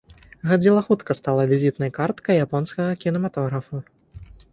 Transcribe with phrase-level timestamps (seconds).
[0.51, 3.83] Гадзіла хутка стала візітнай карткай японскага кінематографу.